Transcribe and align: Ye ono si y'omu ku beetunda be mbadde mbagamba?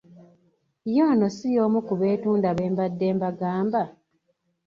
Ye 0.93 1.01
ono 1.11 1.27
si 1.35 1.47
y'omu 1.55 1.79
ku 1.87 1.93
beetunda 2.01 2.49
be 2.57 2.65
mbadde 2.73 3.07
mbagamba? 3.15 3.81